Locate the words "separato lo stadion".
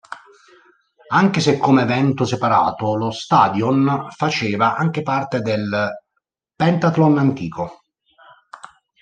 2.25-4.07